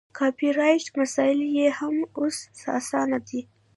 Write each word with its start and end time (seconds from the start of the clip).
کاپي 0.17 0.47
رایټ 0.59 0.85
مسایل 0.99 1.39
یې 1.57 1.67
هم 1.77 1.95
اوس 2.19 2.37
اسانه 2.79 3.17
دي. 3.27 3.41